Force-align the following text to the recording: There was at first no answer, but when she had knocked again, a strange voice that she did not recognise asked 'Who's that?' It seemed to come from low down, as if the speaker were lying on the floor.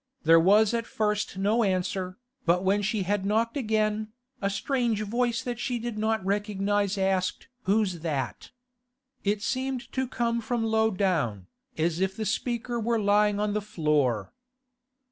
There 0.23 0.39
was 0.39 0.73
at 0.73 0.87
first 0.87 1.37
no 1.37 1.63
answer, 1.63 2.17
but 2.43 2.63
when 2.63 2.81
she 2.81 3.03
had 3.03 3.23
knocked 3.23 3.55
again, 3.55 4.07
a 4.41 4.49
strange 4.49 5.03
voice 5.03 5.43
that 5.43 5.59
she 5.59 5.77
did 5.77 5.95
not 5.99 6.25
recognise 6.25 6.97
asked 6.97 7.47
'Who's 7.65 7.99
that?' 7.99 8.49
It 9.23 9.43
seemed 9.43 9.91
to 9.91 10.07
come 10.07 10.41
from 10.41 10.63
low 10.63 10.89
down, 10.89 11.45
as 11.77 11.99
if 11.99 12.15
the 12.15 12.25
speaker 12.25 12.79
were 12.79 12.97
lying 12.99 13.39
on 13.39 13.53
the 13.53 13.61
floor. 13.61 14.33